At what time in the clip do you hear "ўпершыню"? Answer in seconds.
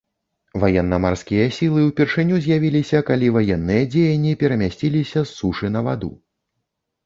1.89-2.41